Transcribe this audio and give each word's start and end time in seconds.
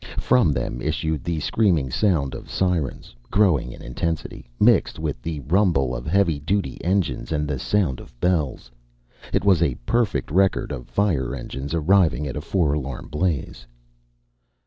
From 0.17 0.51
them 0.51 0.81
issued 0.81 1.23
the 1.23 1.39
screaming 1.41 1.91
sound 1.91 2.33
of 2.33 2.49
sirens, 2.49 3.13
growing 3.29 3.71
in 3.71 3.83
intensity, 3.83 4.49
mixed 4.59 4.97
with 4.97 5.21
the 5.21 5.41
rumble 5.41 5.95
of 5.95 6.07
heavy 6.07 6.39
duty 6.39 6.83
engines 6.83 7.31
and 7.31 7.47
the 7.47 7.59
sound 7.59 7.99
of 7.99 8.19
bells. 8.19 8.71
It 9.31 9.45
was 9.45 9.61
a 9.61 9.75
perfect 9.85 10.31
record 10.31 10.71
of 10.71 10.89
fire 10.89 11.35
engines 11.35 11.75
arriving 11.75 12.25
at 12.25 12.35
a 12.35 12.41
four 12.41 12.73
alarm 12.73 13.09
blaze. 13.09 13.67